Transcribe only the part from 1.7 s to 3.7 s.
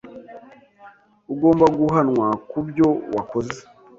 guhanwa kubyo wakoze.